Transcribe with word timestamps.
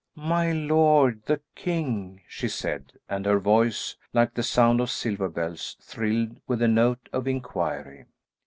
"My 0.15 0.51
lord, 0.51 1.21
the 1.27 1.41
king;" 1.53 2.21
she 2.27 2.47
said, 2.47 2.93
and 3.07 3.27
her 3.27 3.37
voice, 3.37 3.97
like 4.13 4.33
the 4.33 4.41
sound 4.41 4.81
of 4.81 4.89
silver 4.89 5.29
bells, 5.29 5.77
thrilled 5.79 6.37
with 6.47 6.63
a 6.63 6.67
note 6.67 7.07
of 7.13 7.27
inquiry. 7.27 8.05